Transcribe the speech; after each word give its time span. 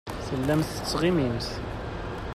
Tellamt 0.25 0.69
tettɣimimt. 0.77 1.49